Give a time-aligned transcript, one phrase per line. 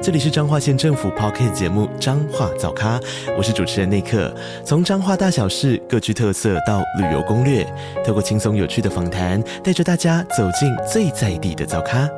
[0.00, 3.00] 这里是彰化县政府 Podcast 节目《彰化早咖》，
[3.36, 4.32] 我是主持人内克。
[4.64, 7.66] 从彰化大小事各具特色到旅游攻略，
[8.06, 12.08] 透过轻松有趣的访谈，带着大家走进最在地的早咖。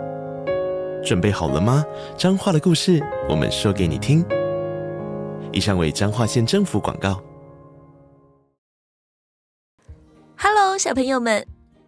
[1.02, 1.82] 准备好了吗？
[2.18, 4.23] 彰化的故事，我们说给你听。
[5.51, 7.18] 以上为彰化县政府广告。
[10.37, 11.46] Hello，小朋友们，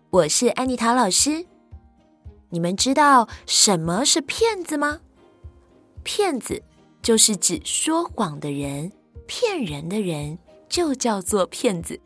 [0.08, 1.44] 我是安妮塔老师。
[2.48, 5.00] 你们知道什么是骗子吗？
[6.02, 6.62] 骗子
[7.02, 8.90] 就是指说谎的人，
[9.26, 10.38] 骗人的人
[10.68, 11.98] 就叫做骗子。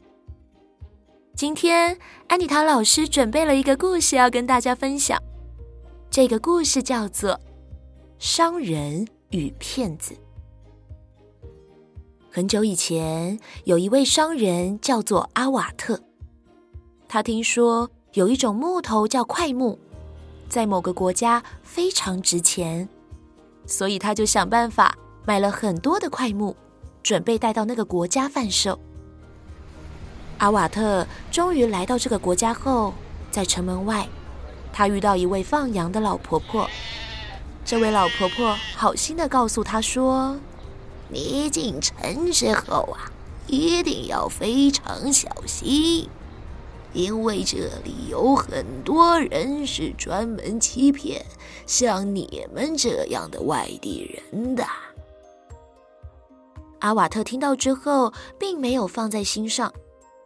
[1.34, 5.22] 今天安妮塔老师准备了一个故事要跟大家分享，
[6.10, 7.32] 这个故事叫做
[8.18, 10.14] 《商人与骗子》。
[12.30, 16.00] 很久以前，有一位商人叫做阿瓦特，
[17.08, 19.78] 他听说有一种木头叫快木，
[20.48, 22.88] 在某个国家非常值钱。
[23.66, 26.54] 所以他就想办法买了很多的块木，
[27.02, 28.78] 准备带到那个国家贩售。
[30.38, 32.94] 阿瓦特终于来到这个国家后，
[33.30, 34.06] 在城门外，
[34.72, 36.68] 他遇到一位放羊的老婆婆。
[37.64, 40.38] 这位老婆婆好心地告诉他说
[41.08, 43.10] ：“你进城之后啊，
[43.46, 46.08] 一定要非常小心。”
[46.96, 51.22] 因为这里有很多人是专门欺骗
[51.66, 54.64] 像你们这样的外地人的。
[56.78, 59.70] 阿瓦特听到之后，并没有放在心上，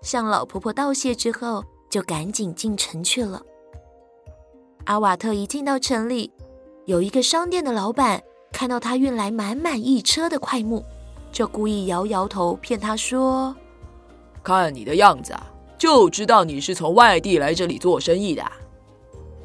[0.00, 3.42] 向老婆婆道谢之后，就赶紧进城去了。
[4.84, 6.30] 阿瓦特一进到城里，
[6.84, 10.84] 有一个商店的老板看到他运来满满一车的桧木，
[11.32, 13.56] 就故意摇摇头骗他说
[14.44, 15.49] ：“看你的样子啊。”
[15.80, 18.44] 就知道你是从外地来这里做生意的，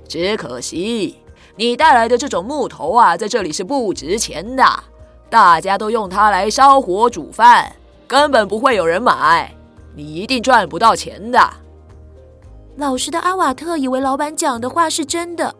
[0.05, 1.15] 只可惜
[1.55, 4.65] 你带来的这种木头啊，在这里是不值钱的，
[5.29, 7.73] 大家都用它来烧火煮饭，
[8.05, 9.49] 根本不会有人买，
[9.95, 11.39] 你一定赚不到钱的。
[12.75, 15.55] 老实的阿瓦特以为老板讲的话是真的，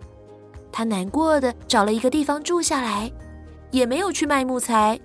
[0.74, 3.10] 他难过的找了一个地方住下来，
[3.72, 5.00] 也没有去卖木材，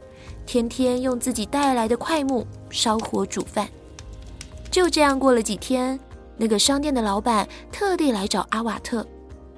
[0.44, 3.68] 天天用自己带来的块木烧火煮饭。
[4.70, 5.98] 就这样过了几天，
[6.36, 9.04] 那个商店的老板特地来找阿瓦特，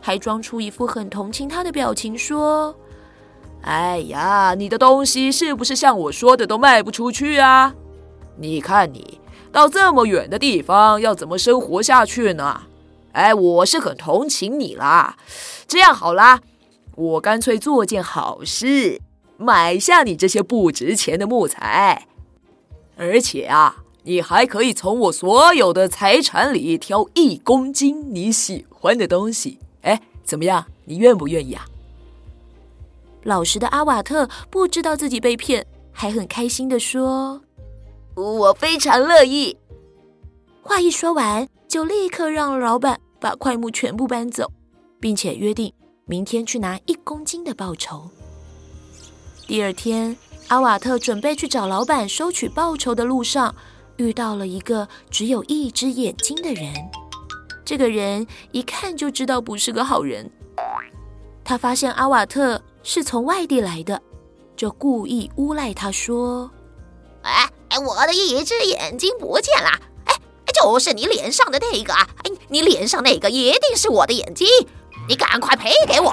[0.01, 2.75] 还装出一副很同情他的表情，说
[3.61, 7.75] ：“哎呀，你的东西是不是像我说的都卖不出去啊？
[8.39, 9.21] 你看你
[9.53, 12.63] 到这么远的地方要怎么生活下去呢？
[13.13, 15.19] 哎，我是很同情你啦。
[15.69, 16.41] 这样好啦，
[16.97, 18.99] 我干脆做件好事，
[19.37, 22.07] 买下你这些不值钱的木材，
[22.97, 30.67] 而且啊。”你还可以从我所有的财产里挑一公斤你喜欢的东西，哎，怎么样？
[30.85, 31.65] 你愿不愿意啊？
[33.23, 37.41] 老实的阿瓦特不知道自己被骗，还很开心的说
[38.17, 39.57] ：“我非常乐意。”
[40.61, 44.51] 话一说完，就立刻让老板把块木全部搬走，
[44.99, 45.73] 并且约定
[46.07, 48.11] 明天去拿一公斤的报酬。
[49.47, 50.17] 第二天，
[50.49, 53.55] 阿瓦特准备去找老板收取报酬的路上，
[53.97, 56.73] 遇到了一个只有一只眼睛的人，
[57.65, 60.31] 这个人一看就知道不是个好人。
[61.45, 64.01] 他发现阿瓦特是从外地来的，
[64.57, 66.51] 就故意诬赖他说
[67.23, 69.71] ：“哎哎，我的一只眼睛不见了！
[70.07, 70.15] 哎，
[70.55, 72.09] 就是你脸上的那个啊！
[72.25, 74.47] 哎，你脸上那个一定是我的眼睛，
[75.09, 76.11] 你赶快赔给我！”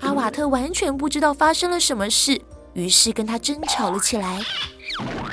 [0.00, 2.40] 阿瓦特完全不知道发生了什么事，
[2.74, 4.40] 于是跟他争吵了起来，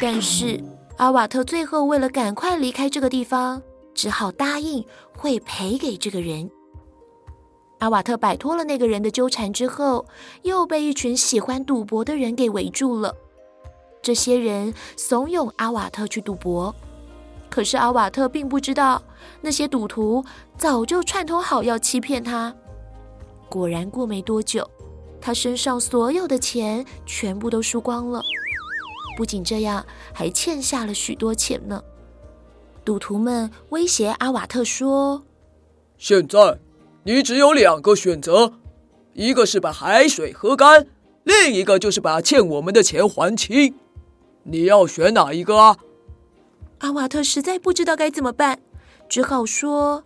[0.02, 0.64] 但是。
[0.98, 3.62] 阿瓦特最后为了赶快离开这个地方，
[3.94, 6.50] 只好答应会赔给这个人。
[7.80, 10.06] 阿瓦特摆脱了那个人的纠缠之后，
[10.44, 13.14] 又被一群喜欢赌博的人给围住了。
[14.02, 16.74] 这些人怂恿阿瓦特去赌博，
[17.50, 19.04] 可是阿瓦特并不知道，
[19.42, 20.24] 那些赌徒
[20.58, 22.56] 早就串通好要欺骗他。
[23.50, 24.66] 果然，过没多久，
[25.20, 28.22] 他身上所有的钱全部都输光了。
[29.16, 31.82] 不仅这样，还欠下了许多钱呢。
[32.84, 35.24] 赌徒们威胁阿瓦特说
[35.98, 36.60] ：“现在
[37.04, 38.54] 你只有两个选择，
[39.14, 40.86] 一个是把海水喝干，
[41.24, 43.74] 另一个就是把欠我们的钱还清。
[44.44, 45.78] 你要选哪一个啊？”
[46.80, 48.60] 阿瓦特实在不知道该怎么办，
[49.10, 50.04] 只好说：“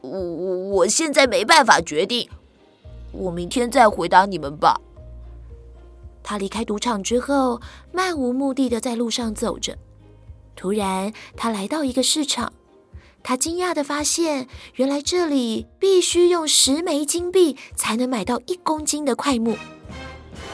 [0.00, 2.28] 我我我现在没办法决定，
[3.12, 4.80] 我明天再回答你们吧。
[6.28, 7.58] 他离开赌场之后，
[7.90, 9.74] 漫无目的的在路上走着。
[10.54, 12.52] 突然，他来到一个市场，
[13.22, 19.56] 他惊讶的发现，原来这里必须用十枚金币才能买到一公斤的块木。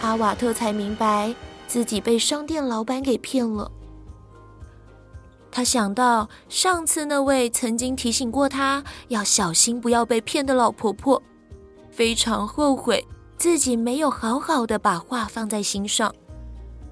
[0.00, 1.35] 阿瓦特才明白
[1.67, 3.69] 自己被商店老板给骗了。
[5.50, 11.20] 他想到上次那位曾经提醒过他要小心不要被骗的老婆婆，
[11.91, 13.05] 非常后悔
[13.44, 16.14] 自己没有好好的把话放在心上。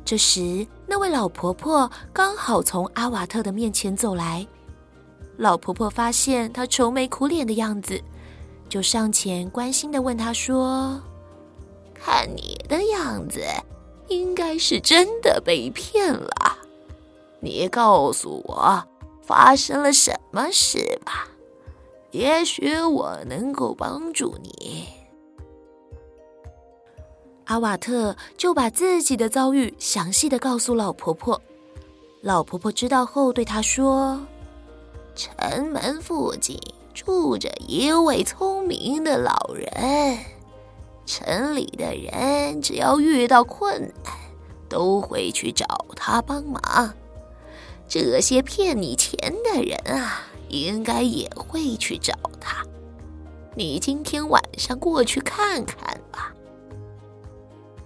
[0.04, 4.46] 这时，那位老婆婆刚好从阿瓦特的面前走来。
[5.38, 7.98] 老婆婆发现他愁眉苦脸的样子，
[8.68, 11.00] 就上前关心的问他说
[11.98, 13.42] ：“看你的样子，
[14.08, 16.58] 应该是真的被骗了。”
[17.40, 18.86] 你告诉我
[19.22, 21.28] 发生了什么事吧，
[22.10, 24.86] 也许我能够帮助你。
[27.52, 31.38] 阿瓦特就把自己的遭遇详细的告诉老婆婆。
[32.22, 34.18] 老婆婆知道后对她说
[35.14, 36.58] ：“城门附近
[36.94, 40.18] 住着一位聪明的老人，
[41.04, 44.14] 城里的人只要遇到困难，
[44.66, 46.94] 都会去找他帮忙。”
[47.86, 49.14] 这些骗你钱
[49.44, 52.64] 的人啊，应该也会去找他。
[53.54, 56.32] 你今天晚上过去看看吧。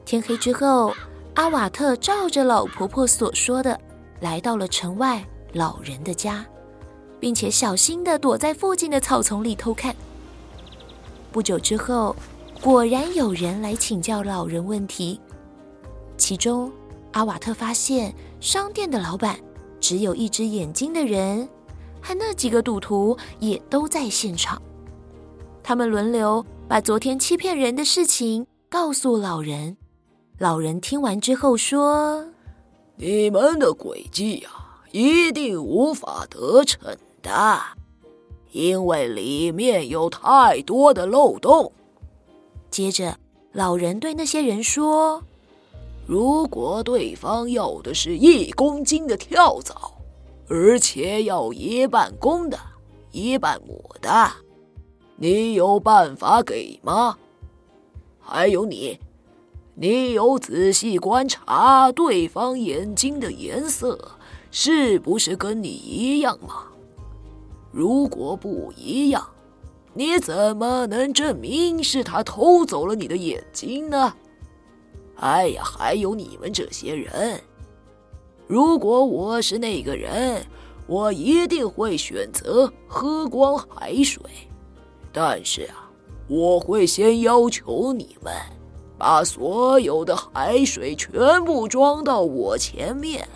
[0.07, 0.95] 天黑之后，
[1.35, 3.79] 阿瓦特照着老婆婆所说的，
[4.21, 5.23] 来到了城外
[5.53, 6.47] 老人的家，
[7.19, 9.95] 并且小心地躲在附近的草丛里偷看。
[11.33, 12.15] 不久之后，
[12.63, 15.21] 果然有人来请教老人问题。
[16.17, 16.71] 其中，
[17.11, 19.37] 阿瓦特发现商店的老板。
[19.79, 21.47] 只有一只眼睛的人
[22.01, 24.61] 和那几个赌徒也都在现场，
[25.63, 29.77] 他们轮流把昨天欺骗人的事情告诉老人。
[30.39, 32.27] 老人听完之后说
[32.97, 37.59] ：“你们的诡计啊，一定无法得逞的，
[38.53, 41.73] 因为里面有太多的漏洞。”
[42.71, 43.17] 接着，
[43.53, 45.23] 老人对那些人说。
[46.07, 49.75] 如果对方要的是一公斤的跳蚤，
[50.49, 52.59] 而且要一半公的，
[53.11, 54.31] 一半母的，
[55.17, 57.17] 你有办法给吗？
[58.21, 59.01] 还有你，
[59.79, 64.13] 你有仔细观察对方眼睛的颜色
[64.51, 66.65] 是不是跟你一样吗？
[67.73, 69.29] 如果不一样，
[69.93, 74.15] 你怎么能证明是他偷走了你的眼睛呢？
[75.17, 77.39] 哎呀，还有你们这些人！
[78.47, 80.43] 如果我是那个人，
[80.87, 84.23] 我一定会选择喝光海水。
[85.13, 85.91] 但是啊，
[86.29, 88.33] 我会先要求你们
[88.99, 93.29] 把所有的海水全部装到我前面，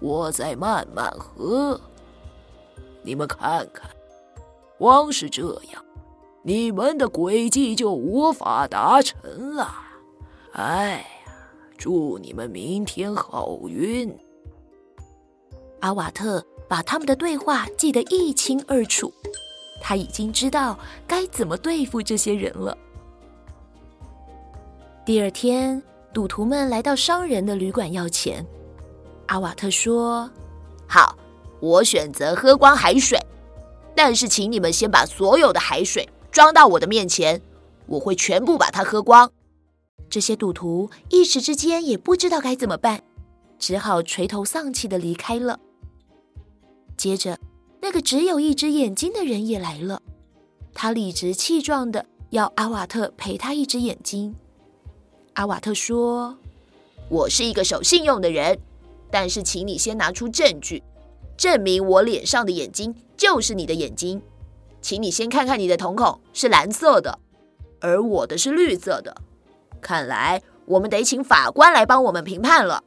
[0.00, 1.80] 我再慢慢喝。
[3.02, 3.90] 你们看看，
[4.78, 5.84] 光是这样，
[6.42, 9.74] 你们的诡计就无法达成了。
[10.52, 11.04] 哎呀。
[11.78, 14.16] 祝你们明天好运。
[15.80, 19.12] 阿瓦特把他们的对话记得一清二楚，
[19.80, 20.78] 他已经知道
[21.08, 22.78] 该怎么对付这些人了。
[25.04, 25.82] 第二天，
[26.14, 28.46] 赌徒们来到商人的旅馆要钱。
[29.26, 30.30] 阿瓦特说
[30.86, 31.18] ：“好，
[31.58, 33.18] 我选择喝光海水，
[33.96, 37.42] 但是请你们先把所有的海水装到我的面前，
[37.86, 39.28] 我会全部把它喝光。”
[40.08, 43.02] 这些赌徒一时之间也不知道该怎么办，
[43.58, 45.58] 只好垂头丧气的离开了。
[46.96, 47.36] 接着，
[47.80, 50.00] 那个只有一只眼睛的人也来了，
[50.72, 54.36] 他理直气壮的要阿瓦特赔他一只眼睛。
[55.34, 56.36] 阿瓦特说
[57.08, 58.58] ：“我是一个守信用的人，
[59.10, 60.82] 但是请你先拿出证据，
[61.36, 64.20] 证明我脸上的眼睛就是你的眼睛。
[64.80, 67.18] 请你先看看你的瞳孔是蓝色的，
[67.80, 69.16] 而我的是绿色的。”
[69.80, 72.84] 看来我们得请法官来帮我们评判了。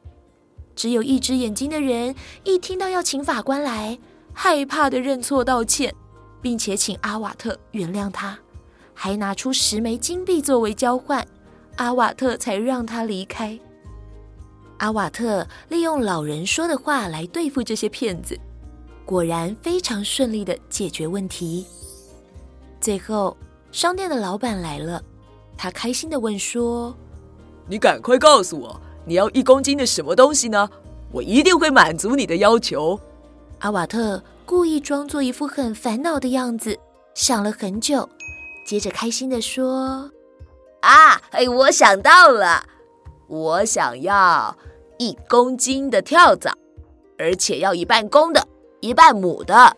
[0.74, 3.98] 只有一只眼睛的人一听到要请法官来，
[4.32, 5.94] 害怕的认错道歉，
[6.40, 8.38] 并且请阿瓦特原谅他，
[8.94, 11.26] 还拿出十枚金币作为交换，
[11.76, 13.58] 阿瓦特才让他离开。
[14.78, 18.38] 阿瓦特利用老人说的话来对付这些骗子，
[19.04, 21.66] 果然非常顺利的解决问题。
[22.80, 23.36] 最后，
[23.72, 25.02] 商店的老板来了。
[25.56, 26.94] 他开心的问说
[27.66, 30.68] ：“你赶快告诉我，你要一公斤的什么东西呢？
[31.10, 33.00] 我一定会满足你的要求。”
[33.60, 36.78] 阿瓦特故意装作一副很烦恼的样子，
[37.14, 38.06] 想了很久，
[38.66, 40.10] 接着开心的说
[40.80, 42.64] ：“啊，哎，我想到了，
[43.26, 44.56] 我想要
[44.98, 46.52] 一公斤的跳蚤，
[47.18, 48.46] 而且要一半公的，
[48.80, 49.76] 一半母的。”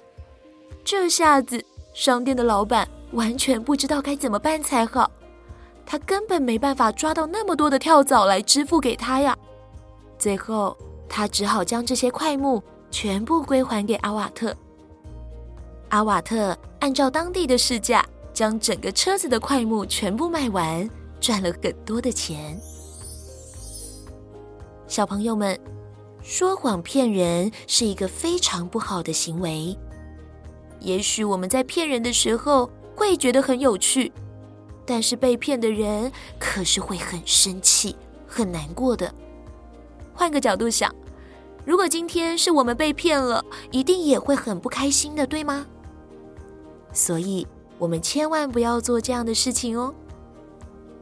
[0.84, 5.10] 这下子，商店的老板完全不知道该怎么办才好。
[5.84, 9.36] 他根本没办法抓到那么多的跳蚤来支付给他呀。
[10.18, 10.76] 最后，
[11.08, 14.54] 他只好将这些块木全部归还给阿瓦特。
[15.88, 18.04] 阿瓦特按照当地的市价，
[18.38, 22.56] 将整个车子的块木全部卖完，赚了很多的钱。
[24.86, 25.58] 小朋友们，
[26.22, 29.76] 说谎骗人是一个非常不好的行为。
[30.78, 34.12] 也许我们在骗人的时候会觉得很有趣。
[34.86, 39.12] 但是被骗的人可是会很生气、很难过的。
[40.14, 40.94] 换个角度想，
[41.64, 45.66] 如果今天是我们被骗了，一定也会很不开心的，对吗？
[46.92, 47.44] 所以，
[47.78, 49.94] 我们千万不要做这样的事情哦。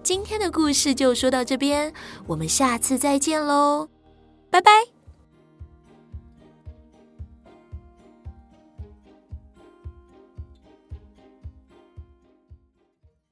[0.02, 1.92] 今天的故事就说到这边，
[2.26, 3.88] 我们下次再见喽，
[4.50, 4.95] 拜拜。